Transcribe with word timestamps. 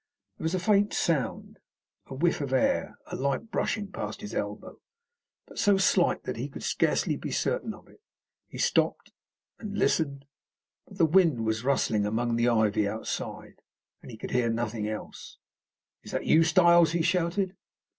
There 0.39 0.45
was 0.45 0.55
a 0.55 0.59
faint 0.59 0.93
sound, 0.95 1.59
a 2.07 2.15
whiff 2.15 2.41
of 2.41 2.53
air, 2.53 2.97
a 3.05 3.15
light 3.15 3.51
brushing 3.51 3.91
past 3.91 4.21
his 4.21 4.33
elbow, 4.33 4.79
but 5.45 5.59
so 5.59 5.77
slight 5.77 6.23
that 6.23 6.37
he 6.37 6.49
could 6.49 6.63
scarcely 6.63 7.15
be 7.17 7.29
certain 7.29 7.71
of 7.71 7.87
it. 7.87 8.01
He 8.47 8.57
stopped 8.57 9.11
and 9.59 9.77
listened, 9.77 10.25
but 10.87 10.97
the 10.97 11.05
wind 11.05 11.45
was 11.45 11.63
rustling 11.63 12.07
among 12.07 12.35
the 12.35 12.49
ivy 12.49 12.87
outside, 12.87 13.61
and 14.01 14.09
he 14.09 14.17
could 14.17 14.31
hear 14.31 14.49
nothing 14.49 14.87
else. 14.89 15.37
"Is 16.01 16.09
that 16.13 16.25
you, 16.25 16.43
Styles?" 16.43 16.93
he 16.93 17.03
shouted. 17.03 17.55